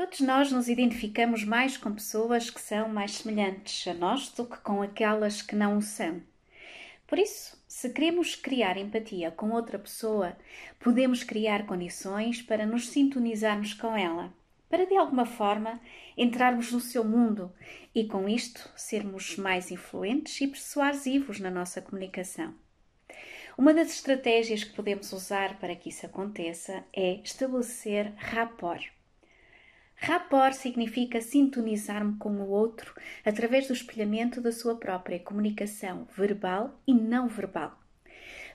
[0.00, 4.56] Todos nós nos identificamos mais com pessoas que são mais semelhantes a nós do que
[4.60, 6.22] com aquelas que não o são.
[7.06, 10.34] Por isso, se queremos criar empatia com outra pessoa,
[10.78, 14.32] podemos criar condições para nos sintonizarmos com ela,
[14.70, 15.78] para de alguma forma
[16.16, 17.52] entrarmos no seu mundo
[17.94, 22.54] e com isto sermos mais influentes e persuasivos na nossa comunicação.
[23.58, 28.98] Uma das estratégias que podemos usar para que isso aconteça é estabelecer rapport.
[30.02, 36.94] Rapport significa sintonizar-me com o outro através do espelhamento da sua própria comunicação verbal e
[36.94, 37.78] não verbal.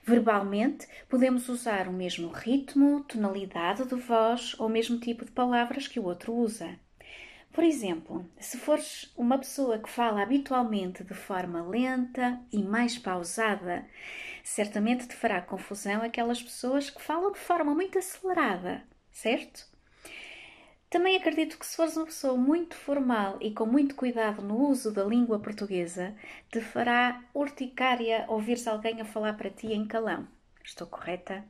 [0.02, 5.86] Verbalmente, podemos usar o mesmo ritmo, tonalidade de voz ou o mesmo tipo de palavras
[5.86, 6.80] que o outro usa.
[7.52, 13.86] Por exemplo, se fores uma pessoa que fala habitualmente de forma lenta e mais pausada,
[14.42, 18.82] certamente te fará confusão aquelas pessoas que falam de forma muito acelerada,
[19.12, 19.75] certo?
[20.88, 24.92] Também acredito que se fores uma pessoa muito formal e com muito cuidado no uso
[24.92, 26.14] da língua portuguesa,
[26.50, 30.28] te fará urticária ouvires alguém a falar para ti em calão.
[30.64, 31.44] Estou correta?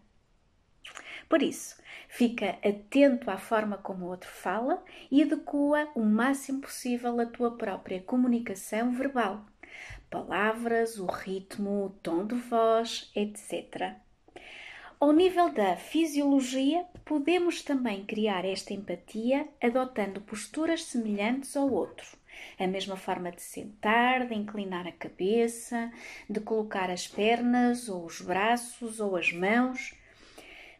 [1.28, 1.76] Por isso,
[2.08, 7.56] fica atento à forma como o outro fala e adequa o máximo possível a tua
[7.56, 9.44] própria comunicação verbal.
[10.08, 13.96] Palavras, o ritmo, o tom de voz, etc.
[14.98, 22.16] Ao nível da fisiologia, podemos também criar esta empatia adotando posturas semelhantes ao outro.
[22.58, 25.92] A mesma forma de sentar, de inclinar a cabeça,
[26.30, 29.94] de colocar as pernas ou os braços ou as mãos.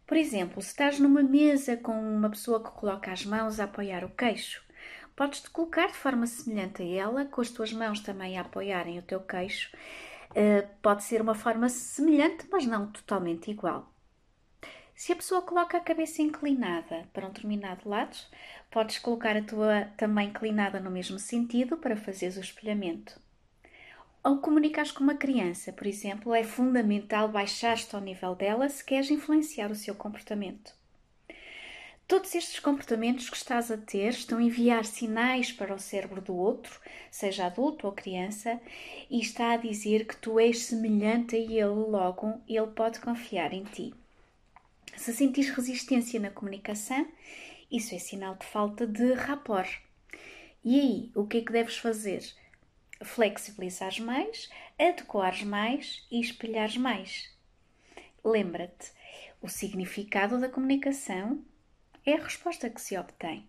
[0.06, 4.03] Por exemplo, se estás numa mesa com uma pessoa que coloca as mãos a apoiar
[4.03, 4.64] o queixo,
[5.14, 9.03] podes-te colocar de forma semelhante a ela, com as tuas mãos também a apoiarem o
[9.03, 9.70] teu queixo.
[10.31, 13.92] Uh, pode ser uma forma semelhante, mas não totalmente igual.
[14.97, 18.17] Se a pessoa coloca a cabeça inclinada para um determinado lado,
[18.71, 23.21] podes colocar a tua também inclinada no mesmo sentido para fazeres o espelhamento.
[24.25, 29.11] Ao comunicares com uma criança, por exemplo, é fundamental baixar-te ao nível dela se queres
[29.11, 30.75] influenciar o seu comportamento.
[32.09, 36.35] Todos estes comportamentos que estás a ter estão a enviar sinais para o cérebro do
[36.35, 36.81] outro,
[37.11, 38.59] seja adulto ou criança,
[39.11, 43.65] e está a dizer que tu és semelhante a ele, logo ele pode confiar em
[43.65, 43.93] ti.
[44.97, 47.07] Se sentires resistência na comunicação,
[47.71, 49.69] isso é sinal de falta de rapport.
[50.65, 52.23] E aí, o que é que deves fazer?
[53.05, 54.49] Flexibilizares mais,
[54.79, 57.31] adequares mais e espelhares mais.
[58.25, 58.91] Lembra-te,
[59.41, 61.45] o significado da comunicação
[62.05, 63.47] é a resposta que se obtém.